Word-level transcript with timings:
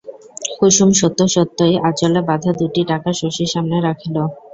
কুসুম 0.59 0.89
সত্য 0.99 1.19
সত্যই 1.35 1.75
আঁচলে 1.87 2.21
বাধা 2.29 2.51
দুটি 2.59 2.81
টাকা 2.91 3.09
শশীর 3.21 3.49
সামনে 3.53 3.77
রাখিল। 3.79 4.15